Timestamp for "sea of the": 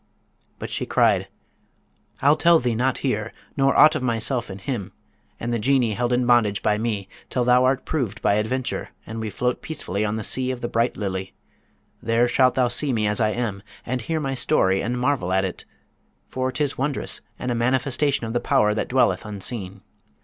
10.23-10.67